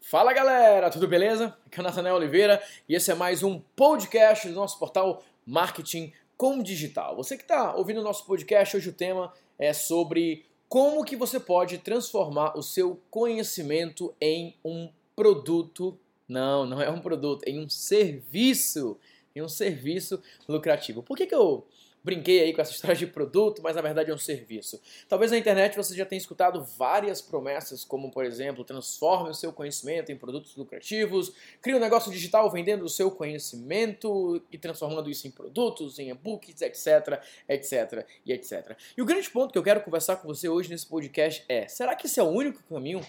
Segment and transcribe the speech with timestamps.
[0.00, 1.56] Fala galera, tudo beleza?
[1.66, 6.12] Aqui é o Nathanael Oliveira e esse é mais um podcast do nosso portal Marketing
[6.36, 7.16] com Digital.
[7.16, 11.40] Você que está ouvindo o nosso podcast, hoje o tema é sobre como que você
[11.40, 15.98] pode transformar o seu conhecimento em um produto.
[16.28, 18.98] Não, não é um produto, em um serviço.
[19.34, 21.02] Em um serviço lucrativo.
[21.02, 21.66] Por que, que eu
[22.06, 24.80] brinquei aí com essa história de produto, mas na verdade é um serviço.
[25.08, 29.52] Talvez na internet você já tenha escutado várias promessas, como por exemplo, transforme o seu
[29.52, 35.26] conhecimento em produtos lucrativos, crie um negócio digital vendendo o seu conhecimento e transformando isso
[35.26, 38.76] em produtos, em e-books, etc, etc e etc.
[38.96, 41.96] E o grande ponto que eu quero conversar com você hoje nesse podcast é: será
[41.96, 43.04] que esse é o único caminho?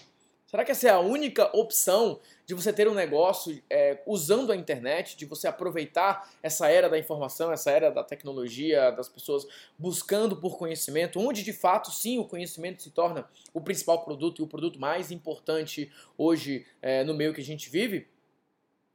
[0.48, 4.56] Será que essa é a única opção de você ter um negócio é, usando a
[4.56, 9.46] internet, de você aproveitar essa era da informação, essa era da tecnologia, das pessoas
[9.78, 14.42] buscando por conhecimento, onde de fato sim o conhecimento se torna o principal produto e
[14.42, 18.08] o produto mais importante hoje é, no meio que a gente vive?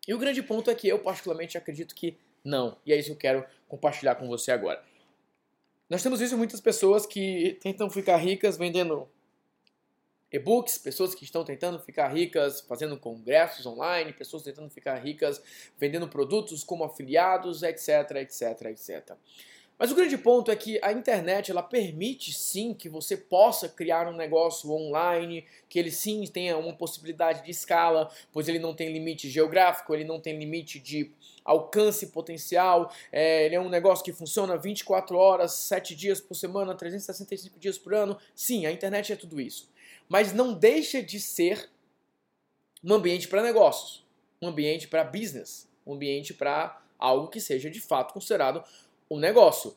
[0.07, 2.77] E o grande ponto é que eu particularmente acredito que não.
[2.83, 4.83] E é isso que eu quero compartilhar com você agora.
[5.87, 9.07] Nós temos visto muitas pessoas que tentam ficar ricas vendendo
[10.33, 15.39] e-books, pessoas que estão tentando ficar ricas fazendo congressos online, pessoas tentando ficar ricas
[15.77, 19.15] vendendo produtos como afiliados, etc, etc, etc.
[19.77, 24.07] Mas o grande ponto é que a internet ela permite sim que você possa criar
[24.07, 28.91] um negócio online, que ele sim tenha uma possibilidade de escala, pois ele não tem
[28.91, 31.11] limite geográfico, ele não tem limite de
[31.43, 36.73] alcance potencial, é, ele é um negócio que funciona 24 horas, 7 dias por semana,
[36.73, 38.17] 365 dias por ano.
[38.33, 39.73] Sim, a internet é tudo isso
[40.07, 41.69] mas não deixa de ser
[42.83, 44.05] um ambiente para negócios,
[44.41, 48.63] um ambiente para business, um ambiente para algo que seja de fato considerado
[49.09, 49.75] um negócio.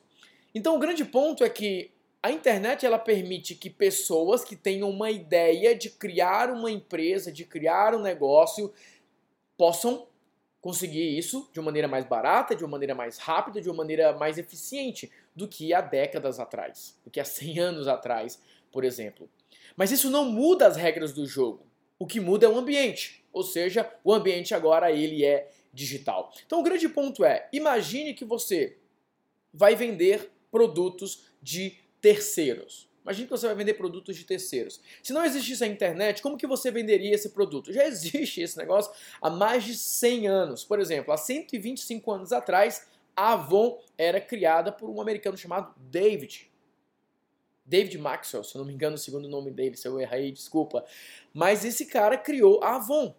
[0.54, 1.90] Então o grande ponto é que
[2.22, 7.44] a internet ela permite que pessoas que tenham uma ideia de criar uma empresa, de
[7.44, 8.72] criar um negócio,
[9.56, 10.08] possam
[10.60, 14.12] conseguir isso de uma maneira mais barata, de uma maneira mais rápida, de uma maneira
[14.16, 19.30] mais eficiente do que há décadas atrás, do que há 100 anos atrás, por exemplo.
[19.76, 21.66] Mas isso não muda as regras do jogo.
[21.98, 26.32] O que muda é o ambiente, ou seja, o ambiente agora ele é digital.
[26.46, 28.76] Então o grande ponto é, imagine que você
[29.52, 32.88] vai vender produtos de terceiros.
[33.02, 34.80] Imagine que você vai vender produtos de terceiros.
[35.00, 37.72] Se não existisse a internet, como que você venderia esse produto?
[37.72, 40.64] Já existe esse negócio há mais de 100 anos.
[40.64, 46.50] Por exemplo, há 125 anos atrás, a Avon era criada por um americano chamado David.
[47.66, 50.84] David Maxwell, se eu não me engano o segundo nome dele, se eu errei, desculpa.
[51.34, 53.14] Mas esse cara criou a Avon.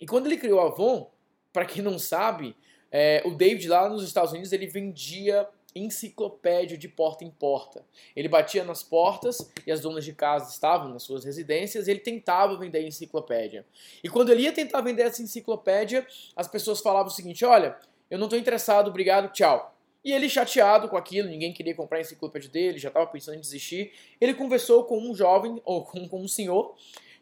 [0.00, 1.10] E quando ele criou a Avon,
[1.52, 2.56] para quem não sabe,
[2.90, 7.84] é, o David lá nos Estados Unidos ele vendia enciclopédia de porta em porta.
[8.14, 12.56] Ele batia nas portas e as donas de casa estavam nas suas residências, ele tentava
[12.58, 13.66] vender enciclopédia.
[14.02, 17.76] E quando ele ia tentar vender essa enciclopédia, as pessoas falavam o seguinte: "Olha,
[18.10, 19.71] eu não estou interessado, obrigado, tchau".
[20.04, 23.40] E ele, chateado com aquilo, ninguém queria comprar a enciclopédia dele, já estava pensando em
[23.40, 26.74] desistir, ele conversou com um jovem, ou com, com um senhor,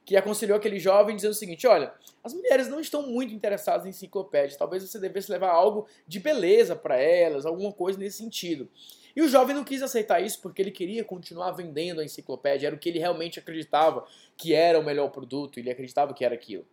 [0.04, 1.92] que aconselhou aquele jovem dizendo o seguinte: olha,
[2.24, 6.74] as mulheres não estão muito interessadas em enciclopédias, talvez você devesse levar algo de beleza
[6.74, 8.68] para elas, alguma coisa nesse sentido.
[9.14, 12.76] E o jovem não quis aceitar isso porque ele queria continuar vendendo a enciclopédia, era
[12.76, 16.64] o que ele realmente acreditava que era o melhor produto, ele acreditava que era aquilo.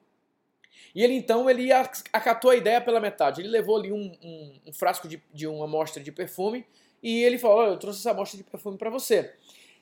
[0.94, 3.42] E ele então ele acatou a ideia pela metade.
[3.42, 6.66] Ele levou ali um, um, um frasco de, de, uma amostra de perfume
[7.02, 9.34] e ele falou: Eu trouxe essa amostra de perfume para você.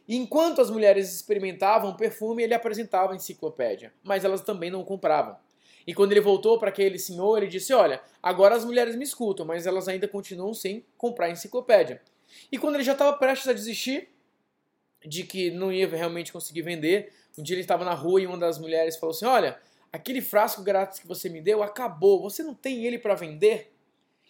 [0.08, 4.84] E enquanto as mulheres experimentavam o perfume, ele apresentava a enciclopédia, mas elas também não
[4.84, 5.36] compravam.
[5.88, 9.46] E quando ele voltou para aquele senhor, ele disse: Olha, agora as mulheres me escutam,
[9.46, 12.02] mas elas ainda continuam sem comprar a enciclopédia.
[12.52, 14.10] E quando ele já estava prestes a desistir,
[15.06, 18.38] de que não ia realmente conseguir vender, um dia ele estava na rua e uma
[18.38, 19.60] das mulheres falou assim: Olha,
[19.96, 22.22] Aquele frasco grátis que você me deu acabou.
[22.22, 23.74] Você não tem ele para vender?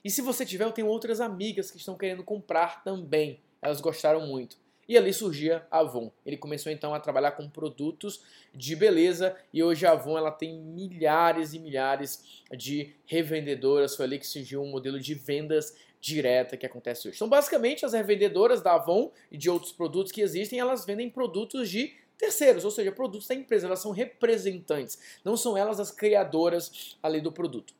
[0.04, 3.40] E se você tiver, eu tenho outras amigas que estão querendo comprar também.
[3.60, 4.58] Elas gostaram muito.
[4.88, 6.12] E ali surgia a Avon.
[6.24, 8.22] Ele começou então a trabalhar com produtos
[8.54, 13.96] de beleza e hoje a Avon ela tem milhares e milhares de revendedoras.
[13.96, 17.18] Foi ali que surgiu um modelo de vendas direta que acontece hoje.
[17.18, 21.68] Então, basicamente, as revendedoras da Avon e de outros produtos que existem, elas vendem produtos
[21.68, 26.98] de terceiros, ou seja, produtos da empresa, elas são representantes, não são elas as criadoras
[27.02, 27.74] ali do produto.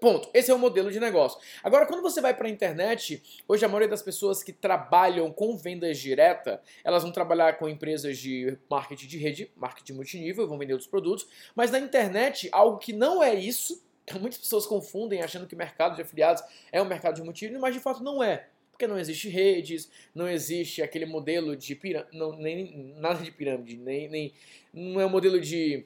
[0.00, 0.30] Ponto.
[0.32, 1.38] Esse é o modelo de negócio.
[1.62, 5.54] Agora, quando você vai para a internet, hoje a maioria das pessoas que trabalham com
[5.58, 10.72] vendas direta, elas vão trabalhar com empresas de marketing de rede, marketing multinível, vão vender
[10.72, 13.84] outros produtos, mas na internet, algo que não é isso,
[14.18, 16.42] muitas pessoas confundem achando que o mercado de afiliados
[16.72, 18.48] é um mercado de multinível, mas de fato não é
[18.80, 23.76] porque não existe redes, não existe aquele modelo de pirâmide, não, nem nada de pirâmide,
[23.76, 24.32] nem, nem
[24.72, 25.84] não é um modelo de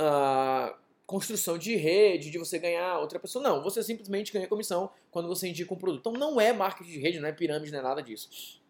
[0.00, 0.74] uh,
[1.06, 3.40] construção de rede, de você ganhar outra pessoa.
[3.40, 6.00] Não, você simplesmente ganha comissão quando você indica um produto.
[6.00, 8.60] Então não é marketing de rede, não é pirâmide, não é nada disso.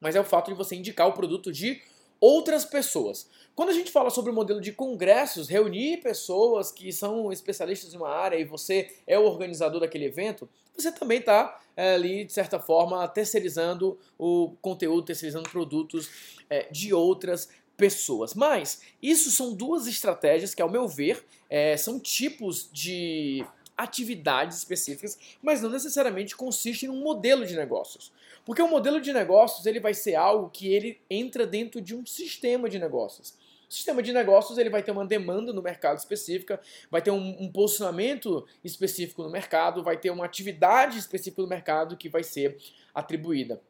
[0.00, 1.80] Mas é o fato de você indicar o produto de
[2.20, 3.30] outras pessoas.
[3.54, 7.96] Quando a gente fala sobre o modelo de congressos, reunir pessoas que são especialistas em
[7.96, 12.32] uma área e você é o organizador daquele evento, você também está é, ali, de
[12.32, 16.10] certa forma, terceirizando o conteúdo, terceirizando produtos
[16.48, 18.34] é, de outras pessoas.
[18.34, 23.44] Mas isso são duas estratégias que, ao meu ver, é, são tipos de
[23.76, 28.12] atividades específicas, mas não necessariamente consistem em um modelo de negócios.
[28.44, 32.04] Porque o modelo de negócios ele vai ser algo que ele entra dentro de um
[32.04, 33.34] sistema de negócios.
[33.72, 36.60] Sistema de negócios ele vai ter uma demanda no mercado específica,
[36.90, 41.96] vai ter um, um posicionamento específico no mercado, vai ter uma atividade específica no mercado
[41.96, 42.58] que vai ser
[42.94, 43.62] atribuída.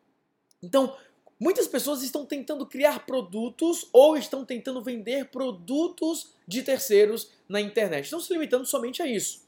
[0.60, 0.96] Então,
[1.38, 8.02] muitas pessoas estão tentando criar produtos ou estão tentando vender produtos de terceiros na internet.
[8.02, 9.46] Estão se limitando somente a isso.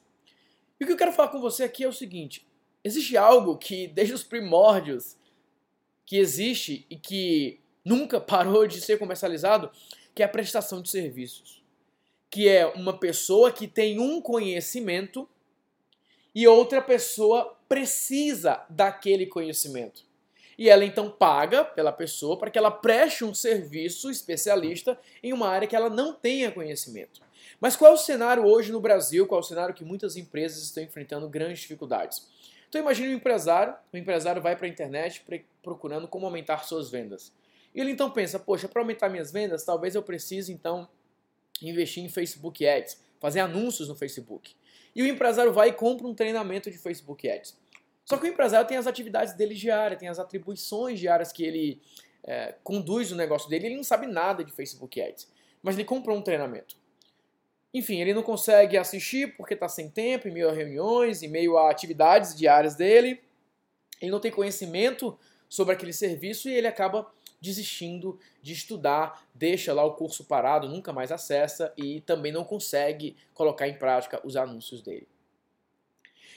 [0.78, 2.46] E o que eu quero falar com você aqui é o seguinte:
[2.84, 5.16] existe algo que desde os primórdios
[6.06, 9.68] que existe e que nunca parou de ser comercializado,
[10.14, 11.62] que é a prestação de serviços.
[12.30, 15.28] Que é uma pessoa que tem um conhecimento
[16.34, 20.04] e outra pessoa precisa daquele conhecimento.
[20.56, 25.48] E ela então paga pela pessoa para que ela preste um serviço especialista em uma
[25.48, 27.20] área que ela não tenha conhecimento.
[27.60, 29.26] Mas qual é o cenário hoje no Brasil?
[29.26, 32.28] Qual é o cenário que muitas empresas estão enfrentando grandes dificuldades?
[32.68, 35.24] Então imagine um empresário, o empresário vai para a internet
[35.62, 37.32] procurando como aumentar suas vendas.
[37.74, 40.88] Ele então pensa, poxa, para aumentar minhas vendas, talvez eu precise então
[41.60, 44.54] investir em Facebook Ads, fazer anúncios no Facebook.
[44.94, 47.58] E o empresário vai e compra um treinamento de Facebook Ads.
[48.04, 51.80] Só que o empresário tem as atividades dele diárias, tem as atribuições diárias que ele
[52.22, 55.28] é, conduz o negócio dele, ele não sabe nada de Facebook Ads.
[55.62, 56.76] Mas ele comprou um treinamento.
[57.72, 61.56] Enfim, ele não consegue assistir porque está sem tempo, em meio a reuniões, em meio
[61.58, 63.20] a atividades diárias dele.
[64.00, 65.18] Ele não tem conhecimento
[65.48, 67.10] sobre aquele serviço e ele acaba
[67.44, 73.14] desistindo de estudar, deixa lá o curso parado, nunca mais acessa e também não consegue
[73.34, 75.06] colocar em prática os anúncios dele.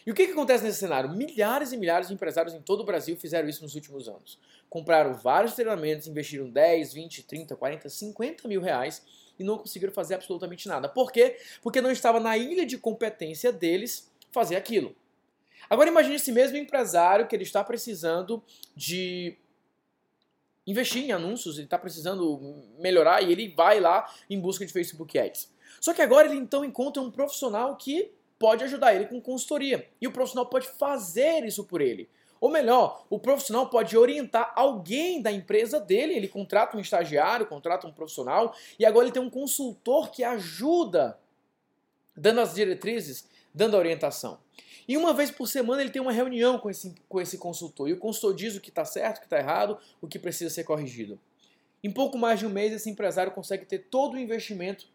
[0.06, 1.10] E o que, que acontece nesse cenário?
[1.10, 4.40] Milhares e milhares de empresários em todo o Brasil fizeram isso nos últimos anos.
[4.70, 9.02] Compraram vários treinamentos, investiram 10, 20, 30, 40, 50 mil reais
[9.40, 10.90] e não conseguiram fazer absolutamente nada.
[10.90, 11.38] Por quê?
[11.62, 14.96] Porque não estava na ilha de competência deles fazer aquilo.
[15.70, 18.42] Agora imagine esse mesmo empresário que ele está precisando
[18.76, 19.38] de
[20.68, 25.18] investir em anúncios, ele está precisando melhorar e ele vai lá em busca de Facebook
[25.18, 25.50] Ads.
[25.80, 29.88] Só que agora ele então encontra um profissional que pode ajudar ele com consultoria.
[30.02, 32.10] E o profissional pode fazer isso por ele.
[32.40, 37.88] Ou melhor, o profissional pode orientar alguém da empresa dele, ele contrata um estagiário, contrata
[37.88, 41.18] um profissional, e agora ele tem um consultor que ajuda,
[42.16, 44.38] dando as diretrizes, dando a orientação.
[44.88, 47.94] E uma vez por semana ele tem uma reunião com esse, com esse consultor, e
[47.94, 50.64] o consultor diz o que está certo, o que está errado, o que precisa ser
[50.64, 51.20] corrigido.
[51.84, 54.88] Em pouco mais de um mês, esse empresário consegue ter todo o investimento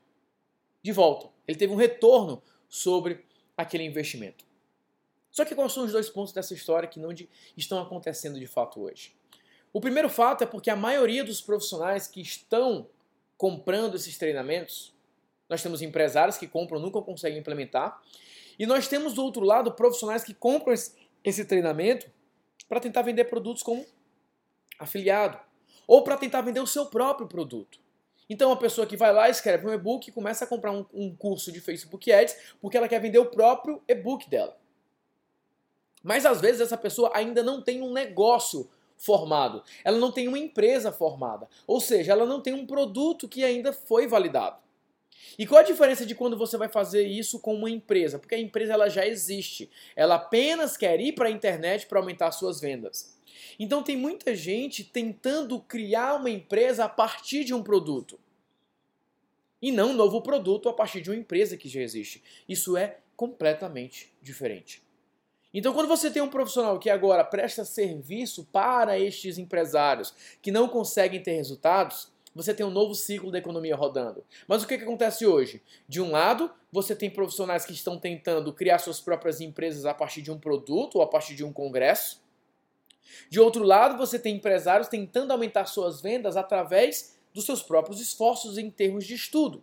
[0.83, 1.29] de volta.
[1.47, 3.25] Ele teve um retorno sobre
[3.57, 4.45] aquele investimento.
[5.31, 7.11] Só que quais são os dois pontos dessa história que não
[7.57, 9.15] estão acontecendo de fato hoje?
[9.73, 12.87] O primeiro fato é porque a maioria dos profissionais que estão
[13.39, 14.93] comprando esses treinamentos,
[15.49, 18.03] nós temos empresários que compram nunca conseguem implementar,
[18.63, 20.73] e nós temos do outro lado profissionais que compram
[21.25, 22.09] esse treinamento
[22.69, 23.85] para tentar vender produtos como
[24.79, 25.37] afiliado
[25.85, 27.81] ou para tentar vender o seu próprio produto.
[28.31, 31.13] Então, a pessoa que vai lá, escreve um e-book e começa a comprar um, um
[31.13, 34.57] curso de Facebook Ads porque ela quer vender o próprio e-book dela.
[36.01, 40.39] Mas às vezes essa pessoa ainda não tem um negócio formado, ela não tem uma
[40.39, 44.63] empresa formada, ou seja, ela não tem um produto que ainda foi validado.
[45.39, 48.19] E qual a diferença de quando você vai fazer isso com uma empresa?
[48.19, 52.31] Porque a empresa ela já existe, ela apenas quer ir para a internet para aumentar
[52.33, 53.19] suas vendas.
[53.59, 58.19] Então tem muita gente tentando criar uma empresa a partir de um produto.
[59.61, 62.23] E não um novo produto a partir de uma empresa que já existe.
[62.49, 64.83] Isso é completamente diferente.
[65.55, 70.67] Então, quando você tem um profissional que agora presta serviço para estes empresários que não
[70.67, 74.25] conseguem ter resultados, você tem um novo ciclo da economia rodando.
[74.47, 75.63] Mas o que, que acontece hoje?
[75.89, 80.23] De um lado, você tem profissionais que estão tentando criar suas próprias empresas a partir
[80.23, 82.23] de um produto ou a partir de um congresso.
[83.29, 88.59] De outro lado, você tem empresários tentando aumentar suas vendas através dos seus próprios esforços
[88.59, 89.63] em termos de estudo.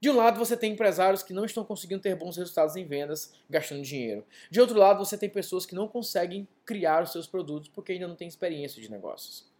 [0.00, 3.32] De um lado, você tem empresários que não estão conseguindo ter bons resultados em vendas,
[3.48, 4.26] gastando dinheiro.
[4.50, 8.08] De outro lado, você tem pessoas que não conseguem criar os seus produtos porque ainda
[8.08, 9.51] não têm experiência de negócios.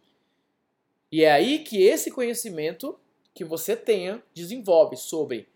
[1.13, 2.99] E é aí que esse conhecimento
[3.35, 5.47] que você tenha desenvolve sobre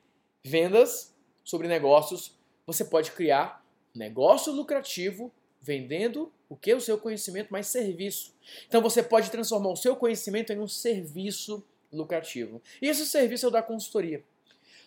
[0.45, 6.75] vendas, sobre negócios, você pode criar negócio lucrativo vendendo o que?
[6.75, 8.35] O seu conhecimento mais serviço.
[8.67, 12.61] Então você pode transformar o seu conhecimento em um serviço lucrativo.
[12.79, 14.23] E esse serviço é o da consultoria.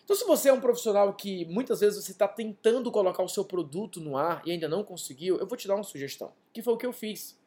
[0.05, 3.43] Então, se você é um profissional que muitas vezes você está tentando colocar o seu
[3.43, 6.73] produto no ar e ainda não conseguiu, eu vou te dar uma sugestão, que foi
[6.73, 7.37] o que eu fiz.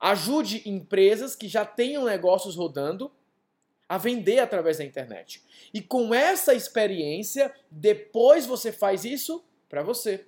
[0.00, 3.12] Ajude empresas que já tenham negócios rodando
[3.88, 5.42] a vender através da internet.
[5.74, 10.24] E com essa experiência, depois você faz isso para você.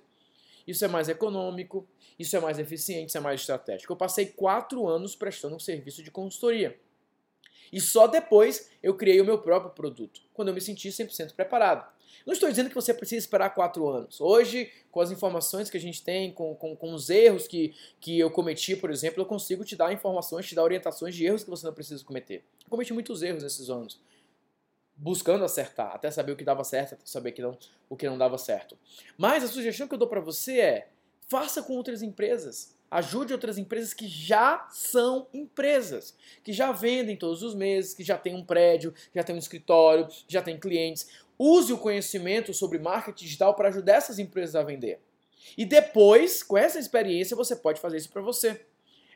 [0.67, 1.87] Isso é mais econômico,
[2.19, 3.91] isso é mais eficiente, isso é mais estratégico.
[3.91, 6.79] Eu passei quatro anos prestando um serviço de consultoria.
[7.73, 11.91] E só depois eu criei o meu próprio produto, quando eu me senti 100% preparado.
[12.23, 14.21] Não estou dizendo que você precisa esperar quatro anos.
[14.21, 18.19] Hoje, com as informações que a gente tem, com, com, com os erros que, que
[18.19, 21.49] eu cometi, por exemplo, eu consigo te dar informações, te dar orientações de erros que
[21.49, 22.45] você não precisa cometer.
[22.63, 23.99] Eu cometi muitos erros nesses anos
[24.95, 27.57] buscando acertar, até saber o que dava certo, até saber que não,
[27.89, 28.77] o que não dava certo.
[29.17, 30.89] Mas a sugestão que eu dou para você é:
[31.27, 32.75] faça com outras empresas.
[32.93, 38.19] Ajude outras empresas que já são empresas, que já vendem todos os meses, que já
[38.19, 41.07] tem um prédio, já tem um escritório, já tem clientes.
[41.35, 44.99] Use o conhecimento sobre marketing digital para ajudar essas empresas a vender.
[45.57, 48.63] E depois, com essa experiência, você pode fazer isso para você.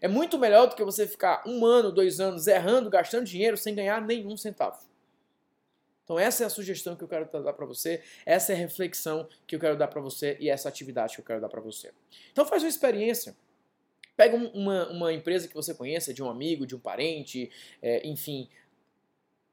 [0.01, 3.75] É muito melhor do que você ficar um ano, dois anos errando, gastando dinheiro sem
[3.75, 4.79] ganhar nenhum centavo.
[6.03, 9.27] Então essa é a sugestão que eu quero dar para você, essa é a reflexão
[9.45, 11.91] que eu quero dar para você e essa atividade que eu quero dar para você.
[12.31, 13.35] Então faz uma experiência.
[14.17, 18.49] Pega uma, uma empresa que você conheça, de um amigo, de um parente, é, enfim.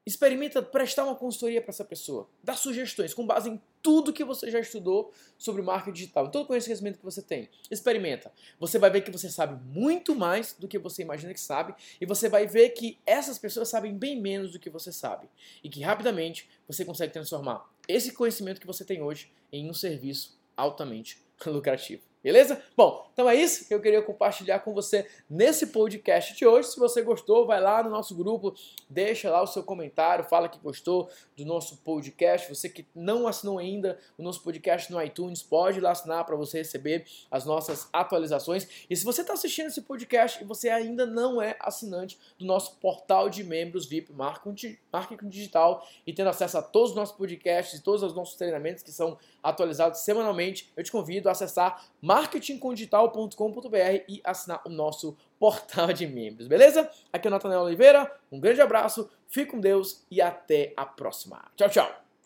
[0.05, 2.27] Experimenta prestar uma consultoria para essa pessoa.
[2.43, 6.45] Dá sugestões com base em tudo que você já estudou sobre marketing digital, em todo
[6.45, 7.47] o conhecimento que você tem.
[7.69, 8.31] Experimenta.
[8.59, 12.05] Você vai ver que você sabe muito mais do que você imagina que sabe e
[12.05, 15.27] você vai ver que essas pessoas sabem bem menos do que você sabe
[15.63, 20.35] e que rapidamente você consegue transformar esse conhecimento que você tem hoje em um serviço
[20.57, 22.01] altamente lucrativo.
[22.25, 22.59] Beleza?
[22.75, 26.69] Bom, então é isso que eu queria compartilhar com você nesse podcast de hoje.
[26.69, 28.55] Se você gostou, vai lá no nosso grupo,
[28.89, 32.49] deixa lá o seu comentário, fala que gostou do nosso podcast.
[32.49, 36.57] Você que não assinou ainda o nosso podcast no iTunes, pode lá assinar para você
[36.57, 38.67] receber as nossas atualizações.
[38.89, 42.77] E se você está assistindo esse podcast e você ainda não é assinante do nosso
[42.77, 47.83] portal de membros VIP Marketing Digital e tendo acesso a todos os nossos podcasts e
[47.83, 54.21] todos os nossos treinamentos que são atualizados semanalmente, eu te convido a acessar marketingcondigital.com.br e
[54.23, 56.89] assinar o nosso portal de membros, beleza?
[57.11, 61.43] Aqui é o Nathanael Oliveira, um grande abraço, fique com Deus e até a próxima.
[61.57, 62.04] Tchau, tchau!